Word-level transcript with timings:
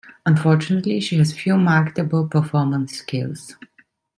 Unfortunately, 0.25 0.99
she 0.99 1.17
has 1.19 1.31
few 1.31 1.59
marketable 1.59 2.27
performance 2.27 2.97
skills. 2.97 3.55